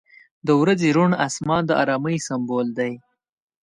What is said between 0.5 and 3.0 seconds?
ورځې روڼ آسمان د آرامۍ سمبول دی.